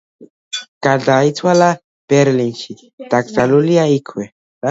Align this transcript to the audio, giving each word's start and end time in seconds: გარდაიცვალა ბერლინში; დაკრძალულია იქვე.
გარდაიცვალა 0.87 1.67
ბერლინში; 2.13 2.77
დაკრძალულია 3.13 3.87
იქვე. 3.99 4.29